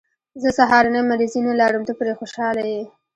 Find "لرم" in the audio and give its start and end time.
1.59-1.83